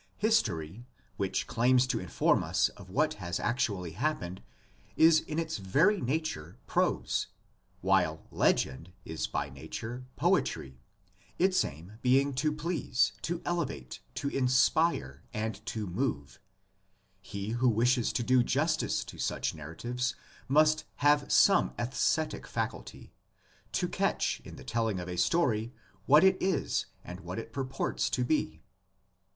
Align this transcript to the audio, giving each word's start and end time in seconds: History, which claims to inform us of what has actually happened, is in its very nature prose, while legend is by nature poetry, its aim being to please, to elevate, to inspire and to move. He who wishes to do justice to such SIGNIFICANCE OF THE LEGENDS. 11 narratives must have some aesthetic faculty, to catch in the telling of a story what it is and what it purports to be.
History, 0.17 0.87
which 1.17 1.45
claims 1.45 1.85
to 1.85 1.99
inform 1.99 2.43
us 2.43 2.69
of 2.69 2.89
what 2.89 3.13
has 3.21 3.39
actually 3.39 3.91
happened, 3.91 4.41
is 4.97 5.19
in 5.19 5.37
its 5.37 5.57
very 5.57 6.01
nature 6.01 6.57
prose, 6.65 7.27
while 7.81 8.25
legend 8.31 8.93
is 9.05 9.27
by 9.27 9.51
nature 9.51 10.07
poetry, 10.15 10.79
its 11.37 11.63
aim 11.63 11.99
being 12.01 12.33
to 12.33 12.51
please, 12.51 13.11
to 13.21 13.43
elevate, 13.45 13.99
to 14.15 14.27
inspire 14.29 15.21
and 15.35 15.63
to 15.67 15.85
move. 15.85 16.39
He 17.21 17.49
who 17.49 17.69
wishes 17.69 18.11
to 18.13 18.23
do 18.23 18.41
justice 18.41 19.05
to 19.05 19.19
such 19.19 19.51
SIGNIFICANCE 19.51 19.51
OF 19.53 19.55
THE 19.55 19.59
LEGENDS. 19.91 20.15
11 20.49 20.49
narratives 20.49 20.49
must 20.75 20.85
have 21.03 21.31
some 21.31 21.73
aesthetic 21.77 22.47
faculty, 22.47 23.13
to 23.73 23.87
catch 23.87 24.39
in 24.43 24.55
the 24.55 24.63
telling 24.63 24.99
of 24.99 25.07
a 25.07 25.15
story 25.15 25.71
what 26.07 26.23
it 26.23 26.41
is 26.41 26.87
and 27.05 27.19
what 27.19 27.37
it 27.37 27.53
purports 27.53 28.09
to 28.09 28.23
be. 28.25 28.63